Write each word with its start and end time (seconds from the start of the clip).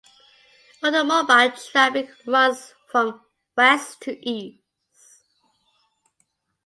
Automobile 0.83 1.51
traffic 1.51 2.09
runs 2.25 2.73
from 2.87 3.21
west 3.55 4.01
to 4.01 4.17
east. 4.27 4.57